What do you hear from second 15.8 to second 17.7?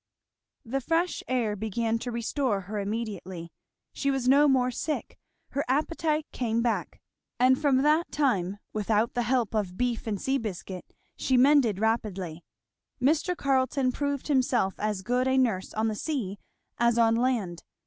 the sea as on land.